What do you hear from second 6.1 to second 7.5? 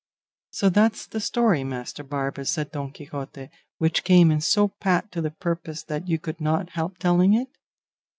could not help telling it?